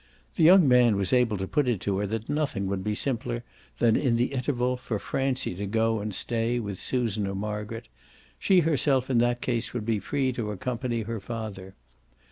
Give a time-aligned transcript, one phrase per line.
[0.35, 3.43] The young man was able to put it to her that nothing would be simpler
[3.77, 7.87] than, in the interval, for Francie to go and stay with Susan or Margaret;
[8.39, 11.75] she herself in that case would be free to accompany her father.